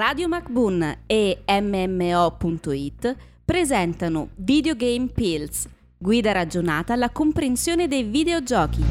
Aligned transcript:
Radio 0.00 0.28
MacBoon 0.28 1.00
e 1.04 1.42
MMO.it 1.46 3.16
presentano 3.44 4.30
Videogame 4.36 5.08
Pills, 5.08 5.68
guida 5.98 6.32
ragionata 6.32 6.94
alla 6.94 7.10
comprensione 7.10 7.86
dei 7.86 8.04
videogiochi. 8.04 8.82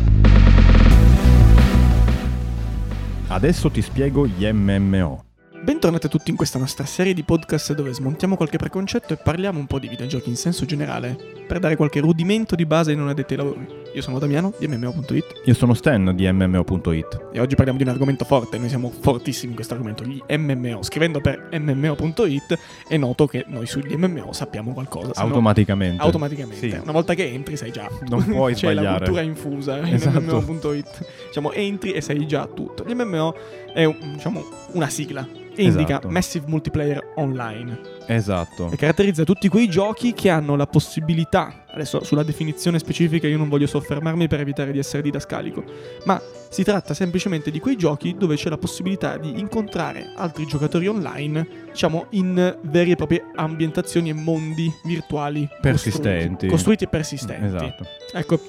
Adesso 3.27 3.71
ti 3.71 3.81
spiego 3.81 4.27
gli 4.27 4.47
MMO. 4.51 5.28
Bentornati 5.69 6.07
a 6.07 6.09
tutti 6.09 6.31
in 6.31 6.35
questa 6.35 6.57
nostra 6.57 6.83
serie 6.83 7.13
di 7.13 7.21
podcast 7.21 7.75
dove 7.75 7.93
smontiamo 7.93 8.35
qualche 8.35 8.57
preconcetto 8.57 9.13
e 9.13 9.17
parliamo 9.17 9.59
un 9.59 9.67
po' 9.67 9.77
di 9.77 9.87
videogiochi 9.87 10.27
in 10.29 10.35
senso 10.35 10.65
generale, 10.65 11.15
per 11.47 11.59
dare 11.59 11.75
qualche 11.75 11.99
rudimento 11.99 12.55
di 12.55 12.65
base 12.65 12.89
ai 12.89 12.97
non 12.97 13.07
addetti 13.07 13.33
ai 13.33 13.39
lavori. 13.39 13.67
Io 13.93 14.01
sono 14.01 14.17
Damiano 14.19 14.51
di 14.57 14.67
MMO.it 14.67 15.41
Io 15.45 15.53
sono 15.53 15.73
Stan 15.75 16.15
di 16.15 16.31
MMO.it. 16.31 17.29
e 17.33 17.39
oggi 17.39 17.53
parliamo 17.53 17.77
di 17.77 17.83
un 17.85 17.89
argomento 17.91 18.25
forte, 18.25 18.57
noi 18.57 18.67
siamo 18.69 18.89
fortissimi 18.99 19.49
in 19.49 19.55
questo 19.55 19.75
argomento, 19.75 20.03
gli 20.03 20.19
MMO. 20.27 20.81
Scrivendo 20.81 21.21
per 21.21 21.49
MMO.it 21.51 22.57
è 22.87 22.97
noto 22.97 23.27
che 23.27 23.45
noi 23.47 23.67
sugli 23.67 23.93
MMO 23.95 24.33
sappiamo 24.33 24.73
qualcosa. 24.73 25.13
se 25.13 25.21
no- 25.21 25.27
Automaticamente. 25.27 26.01
automaticamente. 26.01 26.69
Sì. 26.69 26.75
Una 26.81 26.91
volta 26.93 27.13
che 27.13 27.31
entri 27.31 27.55
sai 27.55 27.71
già. 27.71 27.87
Non 28.07 28.23
puoi 28.25 28.53
C'è 28.55 28.73
la 28.73 28.81
sbagliare. 28.81 28.97
cultura 29.05 29.21
infusa 29.21 29.87
Esatto. 29.87 30.17
in 30.17 30.25
MMO.it. 30.25 31.05
Diciamo, 31.27 31.51
entri 31.51 31.91
e 31.91 32.01
sai 32.01 32.25
già 32.25 32.47
tutto. 32.47 32.68
MMO 32.95 33.35
è 33.73 33.85
diciamo, 34.13 34.43
una 34.73 34.89
sigla 34.89 35.27
e 35.55 35.63
indica 35.63 35.97
Esatto. 35.97 36.09
Massive 36.09 36.45
Multiplayer 36.47 37.11
Online 37.15 37.79
Esatto. 38.07 38.69
e 38.71 38.77
caratterizza 38.77 39.23
tutti 39.23 39.49
quei 39.49 39.67
giochi 39.67 40.13
che 40.13 40.29
hanno 40.29 40.55
la 40.55 40.65
possibilità, 40.67 41.65
adesso 41.71 42.03
sulla 42.03 42.23
definizione 42.23 42.79
specifica 42.79 43.27
io 43.27 43.37
non 43.37 43.49
voglio 43.49 43.67
soffermarmi 43.67 44.27
per 44.27 44.39
evitare 44.39 44.71
di 44.71 44.79
essere 44.79 45.01
didascalico, 45.03 45.63
ma 46.05 46.21
si 46.49 46.63
tratta 46.63 46.93
semplicemente 46.93 47.51
di 47.51 47.59
quei 47.59 47.75
giochi 47.75 48.15
dove 48.17 48.35
c'è 48.35 48.49
la 48.49 48.57
possibilità 48.57 49.17
di 49.17 49.37
incontrare 49.39 50.13
altri 50.15 50.45
giocatori 50.45 50.87
online, 50.87 51.47
diciamo 51.71 52.05
in 52.11 52.57
vere 52.61 52.91
e 52.91 52.95
proprie 52.95 53.25
ambientazioni 53.35 54.09
e 54.09 54.13
mondi 54.13 54.71
virtuali 54.85 55.47
Persistenti. 55.61 56.47
costruiti, 56.47 56.47
costruiti 56.47 56.83
e 56.85 56.87
persistenti. 56.87 57.45
Esatto. 57.45 57.85
Ecco, 58.13 58.39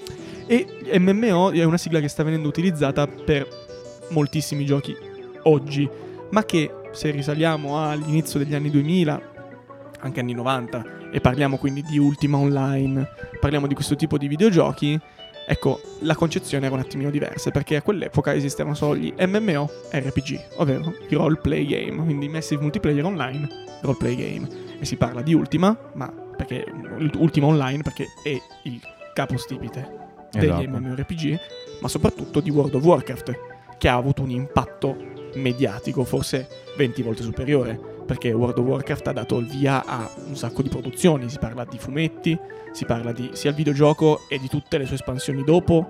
e 0.47 0.99
MMO 0.99 1.51
è 1.51 1.65
una 1.65 1.77
sigla 1.77 2.01
che 2.01 2.09
sta 2.09 2.23
venendo 2.23 2.49
utilizzata 2.49 3.07
per 3.07 3.47
moltissimi 4.11 4.65
giochi 4.65 4.97
oggi, 5.45 5.89
ma 6.31 6.45
che 6.45 6.71
se 6.93 7.11
risaliamo 7.11 7.89
all'inizio 7.89 8.39
degli 8.39 8.55
anni 8.55 8.71
2000, 8.71 9.23
anche 10.01 10.21
anni 10.21 10.33
90, 10.33 11.11
e 11.13 11.21
parliamo 11.21 11.57
quindi 11.57 11.83
di 11.83 11.99
Ultima 11.99 12.39
Online, 12.39 13.09
parliamo 13.41 13.67
di 13.67 13.75
questo 13.75 13.97
tipo 13.97 14.19
di 14.19 14.29
videogiochi, 14.29 14.99
ecco, 15.47 15.81
la 16.01 16.15
concezione 16.15 16.67
era 16.67 16.75
un 16.75 16.81
attimino 16.81 17.11
diversa, 17.11 17.51
perché 17.51 17.77
a 17.77 17.83
quell'epoca 17.83 18.35
esistevano 18.35 18.75
solo 18.75 18.97
gli 18.97 19.13
MMO 19.19 19.69
RPG, 19.91 20.41
ovvero 20.57 20.95
i 21.09 21.15
roleplay 21.15 21.67
game, 21.67 22.03
quindi 22.03 22.29
Massive 22.29 22.63
Multiplayer 22.63 23.05
Online 23.05 23.49
roleplay 23.83 24.15
game. 24.15 24.49
E 24.79 24.85
si 24.85 24.97
parla 24.97 25.21
di 25.23 25.35
Ultima, 25.35 25.77
ma 25.95 26.11
perché 26.11 26.65
Ultima 27.17 27.47
Online 27.47 27.83
perché 27.83 28.07
è 28.23 28.41
il 28.65 28.81
capostipite 29.13 29.99
degli 30.31 30.45
Esatto. 30.45 30.79
MMORPG, 30.79 31.39
ma 31.81 31.89
soprattutto 31.89 32.41
di 32.41 32.51
World 32.51 32.75
of 32.75 32.85
Warcraft, 32.85 33.39
che 33.81 33.89
ha 33.89 33.95
avuto 33.95 34.21
un 34.21 34.29
impatto 34.29 34.95
mediatico 35.37 36.05
forse 36.05 36.47
20 36.77 37.03
volte 37.03 37.23
superiore, 37.23 37.81
perché 38.05 38.31
World 38.31 38.59
of 38.59 38.67
Warcraft 38.67 39.07
ha 39.07 39.13
dato 39.13 39.39
il 39.39 39.47
via 39.47 39.83
a 39.87 40.07
un 40.27 40.37
sacco 40.37 40.61
di 40.61 40.69
produzioni, 40.69 41.31
si 41.31 41.39
parla 41.39 41.65
di 41.65 41.79
fumetti, 41.79 42.39
si 42.73 42.85
parla 42.85 43.11
di 43.13 43.31
sia 43.33 43.49
il 43.49 43.57
videogioco 43.57 44.27
e 44.29 44.39
di 44.39 44.49
tutte 44.49 44.77
le 44.77 44.85
sue 44.85 44.97
espansioni 44.97 45.43
dopo, 45.45 45.89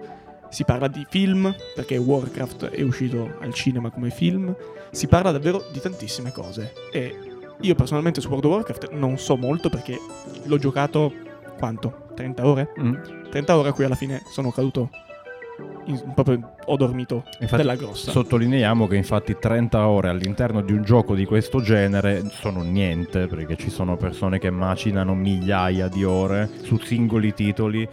si 0.50 0.62
parla 0.62 0.86
di 0.86 1.04
film, 1.10 1.52
perché 1.74 1.96
Warcraft 1.96 2.66
è 2.66 2.82
uscito 2.82 3.38
al 3.40 3.52
cinema 3.52 3.90
come 3.90 4.10
film, 4.10 4.54
si 4.92 5.08
parla 5.08 5.32
davvero 5.32 5.64
di 5.72 5.80
tantissime 5.80 6.30
cose 6.30 6.72
e 6.92 7.18
io 7.58 7.74
personalmente 7.74 8.20
su 8.20 8.28
World 8.28 8.44
of 8.44 8.52
Warcraft 8.52 8.90
non 8.92 9.18
so 9.18 9.36
molto 9.36 9.68
perché 9.68 9.98
l'ho 10.44 10.58
giocato 10.58 11.12
quanto? 11.58 12.06
30 12.14 12.46
ore? 12.46 12.72
Mm. 12.78 12.94
30 13.30 13.58
ore 13.58 13.68
a 13.70 13.72
cui 13.72 13.82
alla 13.82 13.96
fine 13.96 14.22
sono 14.30 14.52
caduto. 14.52 14.90
In- 15.90 16.12
proprio 16.14 16.52
ho 16.64 16.76
dormito 16.76 17.24
Infatti, 17.40 17.62
della 17.62 17.76
grossa. 17.76 18.10
Sottolineiamo 18.10 18.86
che 18.86 18.96
infatti 18.96 19.36
30 19.38 19.86
ore 19.86 20.08
all'interno 20.08 20.62
di 20.62 20.72
un 20.72 20.82
gioco 20.82 21.14
di 21.14 21.24
questo 21.24 21.60
genere 21.60 22.22
sono 22.30 22.62
niente, 22.62 23.26
perché 23.26 23.56
ci 23.56 23.70
sono 23.70 23.96
persone 23.96 24.38
che 24.38 24.50
macinano 24.50 25.14
migliaia 25.14 25.88
di 25.88 26.04
ore 26.04 26.48
su 26.62 26.78
singoli 26.78 27.34
titoli 27.34 27.88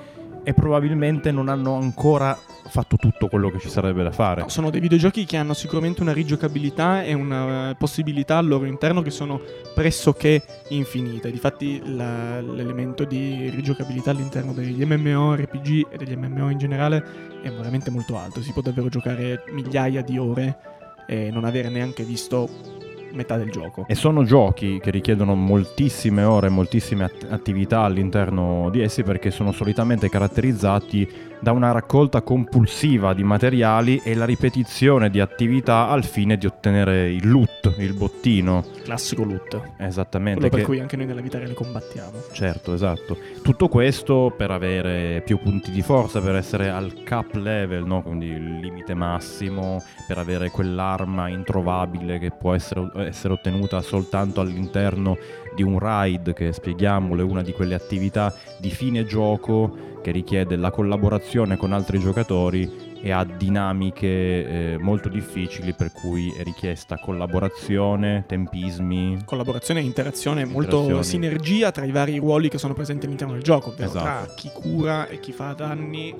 e 0.47 0.53
probabilmente 0.53 1.29
non 1.29 1.49
hanno 1.49 1.75
ancora 1.75 2.39
fatto 2.69 2.95
tutto 2.95 3.27
quello 3.27 3.51
che 3.51 3.59
ci 3.59 3.67
sarebbe 3.67 4.01
da 4.01 4.13
fare. 4.13 4.43
No, 4.43 4.47
sono 4.47 4.69
dei 4.69 4.79
videogiochi 4.79 5.25
che 5.25 5.35
hanno 5.35 5.53
sicuramente 5.53 6.01
una 6.01 6.13
rigiocabilità 6.13 7.03
e 7.03 7.13
una 7.13 7.71
eh, 7.71 7.75
possibilità 7.75 8.37
al 8.37 8.47
loro 8.47 8.63
interno 8.63 9.01
che 9.01 9.09
sono 9.09 9.41
pressoché 9.75 10.41
infinite. 10.69 11.31
Difatti 11.31 11.81
la- 11.93 12.39
l'elemento 12.39 13.03
di 13.03 13.49
rigiocabilità 13.49 14.11
all'interno 14.11 14.53
degli 14.53 14.85
MMORPG 14.85 15.87
e 15.89 15.97
degli 15.97 16.15
MMO 16.15 16.49
in 16.49 16.57
generale 16.57 17.03
è 17.41 17.51
veramente 17.51 17.91
molto 17.91 18.17
alto. 18.17 18.41
Si 18.41 18.53
può 18.53 18.61
davvero 18.61 18.87
giocare 18.87 19.43
migliaia 19.51 20.01
di 20.01 20.17
ore 20.17 20.59
e 21.07 21.29
non 21.29 21.43
avere 21.43 21.67
neanche 21.67 22.03
visto 22.03 22.76
metà 23.13 23.37
del 23.37 23.49
gioco. 23.49 23.85
E 23.87 23.95
sono 23.95 24.23
giochi 24.23 24.79
che 24.81 24.91
richiedono 24.91 25.35
moltissime 25.35 26.23
ore, 26.23 26.49
moltissime 26.49 27.05
att- 27.05 27.27
attività 27.29 27.81
all'interno 27.81 28.69
di 28.71 28.81
essi 28.81 29.03
perché 29.03 29.31
sono 29.31 29.51
solitamente 29.51 30.09
caratterizzati 30.09 31.25
da 31.39 31.51
una 31.51 31.71
raccolta 31.71 32.21
compulsiva 32.23 33.13
di 33.13 33.23
materiali 33.23 34.01
e 34.03 34.15
la 34.15 34.25
ripetizione 34.25 35.11
di 35.11 35.19
attività 35.19 35.87
al 35.87 36.03
fine 36.03 36.35
di 36.35 36.47
ottenere 36.47 37.11
il 37.11 37.29
loot, 37.29 37.75
il 37.77 37.93
bottino. 37.93 38.63
Classico 38.83 39.23
loot. 39.23 39.61
Esattamente. 39.77 40.39
Quello 40.39 40.49
per 40.55 40.59
che- 40.61 40.65
cui 40.65 40.79
anche 40.79 40.95
noi 40.97 41.05
nella 41.05 41.21
vita 41.21 41.37
reale 41.37 41.53
combattiamo. 41.53 42.11
Certo, 42.31 42.73
esatto. 42.73 43.17
Tutto 43.43 43.67
questo 43.67 44.33
per 44.35 44.49
avere 44.49 45.21
più 45.23 45.37
punti 45.39 45.69
di 45.69 45.81
forza, 45.83 46.21
per 46.21 46.35
essere 46.35 46.69
al 46.69 47.03
cap 47.03 47.35
level, 47.35 47.85
no? 47.85 48.01
quindi 48.01 48.27
il 48.27 48.59
limite 48.59 48.95
massimo, 48.95 49.83
per 50.07 50.17
avere 50.17 50.49
quell'arma 50.49 51.27
introvabile 51.29 52.17
che 52.17 52.31
può 52.31 52.53
essere, 52.55 52.89
essere 53.01 53.33
ottenuta 53.33 53.81
soltanto 53.81 54.41
all'interno 54.41 55.17
di 55.55 55.63
un 55.63 55.79
raid, 55.79 56.33
che 56.33 56.51
spieghiamolo, 56.53 57.21
è 57.21 57.25
una 57.25 57.41
di 57.41 57.51
quelle 57.51 57.75
attività 57.75 58.33
di 58.59 58.69
fine 58.69 59.05
gioco 59.05 59.99
che 60.03 60.11
richiede 60.11 60.55
la 60.55 60.71
collaborazione 60.71 61.57
con 61.57 61.73
altri 61.73 61.99
giocatori 61.99 62.85
e 63.01 63.11
ha 63.11 63.23
dinamiche 63.23 64.07
eh, 64.07 64.77
molto 64.79 65.07
difficili 65.09 65.73
per 65.73 65.91
cui 65.91 66.33
è 66.35 66.43
richiesta 66.43 66.97
collaborazione, 66.97 68.23
tempismi. 68.27 69.21
collaborazione 69.25 69.81
e 69.81 69.83
interazione, 69.83 70.45
molto 70.45 71.01
sinergia 71.03 71.71
tra 71.71 71.85
i 71.85 71.91
vari 71.91 72.17
ruoli 72.17 72.49
che 72.49 72.57
sono 72.57 72.73
presenti 72.73 73.05
all'interno 73.05 73.33
del 73.33 73.43
gioco, 73.43 73.69
ovvero 73.69 73.89
Esatto. 73.89 74.03
tra 74.25 74.33
chi 74.35 74.49
cura 74.53 75.07
e 75.07 75.19
chi 75.19 75.31
fa 75.31 75.53
danni, 75.53 76.13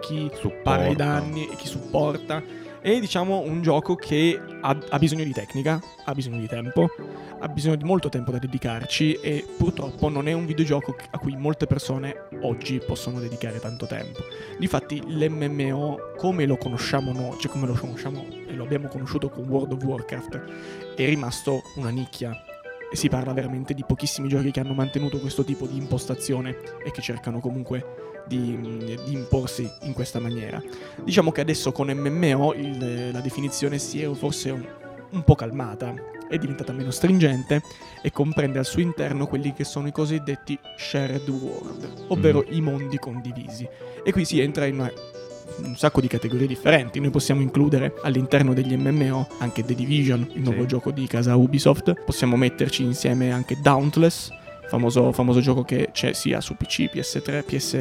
chi 0.00 0.30
Supporta. 0.34 0.60
para 0.62 0.86
i 0.88 0.96
danni 0.96 1.48
e 1.48 1.56
chi 1.56 1.66
supporta. 1.66 2.42
È 2.84 3.00
diciamo 3.00 3.40
un 3.40 3.62
gioco 3.62 3.94
che 3.94 4.38
ha, 4.60 4.78
ha 4.90 4.98
bisogno 4.98 5.24
di 5.24 5.32
tecnica, 5.32 5.80
ha 6.04 6.12
bisogno 6.12 6.38
di 6.38 6.46
tempo, 6.46 6.90
ha 7.38 7.48
bisogno 7.48 7.76
di 7.76 7.84
molto 7.84 8.10
tempo 8.10 8.30
da 8.30 8.36
dedicarci 8.36 9.14
e 9.22 9.42
purtroppo 9.56 10.10
non 10.10 10.28
è 10.28 10.34
un 10.34 10.44
videogioco 10.44 10.94
a 11.12 11.18
cui 11.18 11.34
molte 11.34 11.66
persone 11.66 12.28
oggi 12.42 12.82
possono 12.86 13.20
dedicare 13.20 13.58
tanto 13.58 13.86
tempo. 13.86 14.20
Difatti 14.58 15.00
l'MMO 15.02 16.12
come 16.18 16.44
lo 16.44 16.58
conosciamo 16.58 17.10
noi, 17.10 17.38
cioè 17.38 17.50
come 17.50 17.66
lo 17.66 17.72
conosciamo 17.72 18.22
e 18.46 18.52
lo 18.52 18.64
abbiamo 18.64 18.88
conosciuto 18.88 19.30
con 19.30 19.48
World 19.48 19.72
of 19.72 19.82
Warcraft, 19.82 20.42
è 20.94 21.06
rimasto 21.06 21.62
una 21.76 21.88
nicchia 21.88 22.38
e 22.94 22.96
si 22.96 23.08
parla 23.08 23.32
veramente 23.32 23.74
di 23.74 23.82
pochissimi 23.84 24.28
giochi 24.28 24.52
che 24.52 24.60
hanno 24.60 24.72
mantenuto 24.72 25.18
questo 25.18 25.42
tipo 25.42 25.66
di 25.66 25.76
impostazione 25.76 26.56
e 26.84 26.92
che 26.92 27.02
cercano 27.02 27.40
comunque 27.40 28.22
di, 28.24 28.56
di 29.04 29.12
imporsi 29.12 29.68
in 29.82 29.92
questa 29.92 30.20
maniera. 30.20 30.62
Diciamo 31.02 31.32
che 31.32 31.40
adesso 31.40 31.72
con 31.72 31.88
MMO 31.90 32.52
il- 32.54 33.10
la 33.10 33.20
definizione 33.20 33.78
si 33.80 34.00
è 34.00 34.08
forse 34.14 34.50
un, 34.50 34.64
un 35.10 35.24
po' 35.24 35.34
calmata, 35.34 35.92
è 36.28 36.38
diventata 36.38 36.72
meno 36.72 36.92
stringente 36.92 37.62
e 38.00 38.12
comprende 38.12 38.60
al 38.60 38.64
suo 38.64 38.80
interno 38.80 39.26
quelli 39.26 39.52
che 39.52 39.64
sono 39.64 39.88
i 39.88 39.92
cosiddetti 39.92 40.56
shared 40.78 41.28
world, 41.28 42.04
ovvero 42.08 42.44
i 42.48 42.60
mondi 42.60 42.96
condivisi. 42.98 43.68
E 44.04 44.12
qui 44.12 44.24
si 44.24 44.38
entra 44.38 44.66
in 44.66 44.74
una- 44.78 44.92
un 45.64 45.76
sacco 45.76 46.00
di 46.00 46.08
categorie 46.08 46.46
differenti. 46.46 47.00
Noi 47.00 47.10
possiamo 47.10 47.40
includere 47.40 47.94
all'interno 48.02 48.52
degli 48.54 48.76
MMO 48.76 49.28
anche 49.38 49.64
The 49.64 49.74
Division, 49.74 50.28
il 50.34 50.42
nuovo 50.42 50.62
Sì. 50.62 50.66
gioco 50.66 50.90
di 50.90 51.06
casa 51.06 51.36
Ubisoft. 51.36 51.92
Possiamo 52.04 52.36
metterci 52.36 52.82
insieme 52.82 53.30
anche 53.32 53.56
Dauntless, 53.62 54.30
famoso, 54.66 55.12
famoso 55.12 55.40
gioco 55.40 55.62
che 55.62 55.90
c'è 55.92 56.12
sia 56.14 56.40
su 56.40 56.56
PC, 56.56 56.90
PS3, 56.92 57.42
PS, 57.44 57.74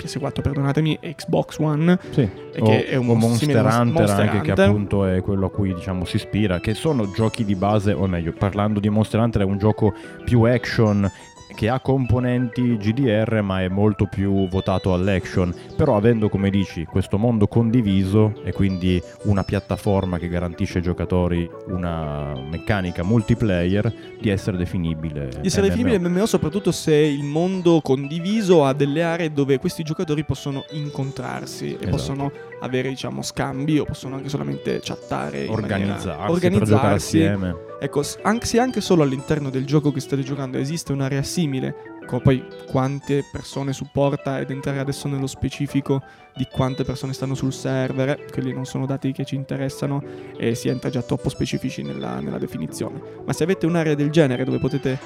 PS4, 0.00 0.40
perdonatemi, 0.40 0.98
Xbox 1.16 1.58
One. 1.58 1.98
Sì, 2.10 2.20
E 2.20 2.60
o, 2.60 2.64
che 2.64 2.86
è 2.86 2.96
un 2.96 3.08
o 3.10 3.14
mo- 3.14 3.26
Monster 3.28 3.64
Hunter 3.64 3.84
Monster 3.84 4.20
anche 4.20 4.40
che 4.40 4.50
Hunter. 4.50 4.68
appunto 4.68 5.04
è 5.04 5.20
quello 5.20 5.46
a 5.46 5.50
cui 5.50 5.74
diciamo 5.74 6.04
si 6.04 6.16
ispira, 6.16 6.60
che 6.60 6.74
sono 6.74 7.10
giochi 7.10 7.44
di 7.44 7.54
base, 7.56 7.92
o 7.92 8.06
meglio, 8.06 8.32
parlando 8.32 8.80
di 8.80 8.88
Monster 8.88 9.20
Hunter 9.20 9.42
è 9.42 9.44
un 9.44 9.58
gioco 9.58 9.92
più 10.24 10.42
action 10.42 11.10
che 11.58 11.68
ha 11.68 11.80
componenti 11.80 12.76
GDR 12.76 13.40
ma 13.42 13.62
è 13.62 13.68
molto 13.68 14.06
più 14.06 14.46
votato 14.46 14.94
all'action, 14.94 15.52
però 15.76 15.96
avendo 15.96 16.28
come 16.28 16.50
dici 16.50 16.84
questo 16.84 17.18
mondo 17.18 17.48
condiviso 17.48 18.32
e 18.44 18.52
quindi 18.52 19.02
una 19.24 19.42
piattaforma 19.42 20.18
che 20.18 20.28
garantisce 20.28 20.78
ai 20.78 20.84
giocatori 20.84 21.50
una 21.66 22.32
meccanica 22.48 23.02
multiplayer 23.02 23.92
di 24.20 24.28
essere 24.28 24.56
definibile. 24.56 25.30
Di 25.40 25.48
essere 25.48 25.66
MMO. 25.66 25.74
definibile 25.74 26.08
MMO 26.08 26.26
soprattutto 26.26 26.70
se 26.70 26.94
il 26.94 27.24
mondo 27.24 27.80
condiviso 27.80 28.64
ha 28.64 28.72
delle 28.72 29.02
aree 29.02 29.32
dove 29.32 29.58
questi 29.58 29.82
giocatori 29.82 30.22
possono 30.22 30.64
incontrarsi 30.70 31.70
e 31.70 31.74
Esatto. 31.74 31.90
possono 31.90 32.32
avere 32.60 32.88
diciamo 32.88 33.20
scambi 33.20 33.80
o 33.80 33.84
possono 33.84 34.14
anche 34.14 34.28
solamente 34.28 34.78
chattare 34.80 35.46
maniera- 35.48 35.52
Organizzarsi, 35.54 36.50
per 36.50 36.62
giocare 36.62 36.94
assieme. 36.94 37.67
Ecco, 37.80 38.02
anche, 38.22 38.46
se 38.46 38.58
anche 38.58 38.80
solo 38.80 39.04
all'interno 39.04 39.50
del 39.50 39.64
gioco 39.64 39.92
che 39.92 40.00
state 40.00 40.22
giocando 40.22 40.58
esiste 40.58 40.92
un'area 40.92 41.22
simile, 41.22 41.96
come 42.06 42.22
poi 42.22 42.44
quante 42.66 43.22
persone 43.30 43.72
supporta 43.72 44.40
ed 44.40 44.50
entrare 44.50 44.80
adesso 44.80 45.06
nello 45.06 45.28
specifico 45.28 46.02
di 46.34 46.48
quante 46.50 46.82
persone 46.82 47.12
stanno 47.12 47.34
sul 47.34 47.52
server, 47.52 48.24
quelli 48.32 48.52
non 48.52 48.64
sono 48.64 48.84
dati 48.84 49.12
che 49.12 49.24
ci 49.24 49.36
interessano 49.36 50.02
e 50.36 50.56
si 50.56 50.68
entra 50.68 50.90
già 50.90 51.02
troppo 51.02 51.28
specifici 51.28 51.82
nella, 51.82 52.18
nella 52.20 52.38
definizione. 52.38 53.00
Ma 53.24 53.32
se 53.32 53.44
avete 53.44 53.66
un'area 53.66 53.94
del 53.94 54.10
genere 54.10 54.44
dove 54.44 54.58
potete 54.58 54.98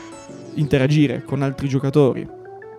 interagire 0.55 1.25
con 1.25 1.43
altri 1.43 1.69
giocatori, 1.69 2.27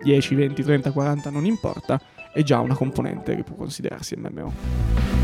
10, 0.02 0.34
20, 0.34 0.62
30, 0.62 0.90
40, 0.90 1.30
non 1.30 1.44
importa, 1.44 2.00
è 2.32 2.42
già 2.42 2.58
una 2.58 2.74
componente 2.74 3.36
che 3.36 3.44
può 3.44 3.54
considerarsi 3.54 4.16
MMO. 4.16 5.23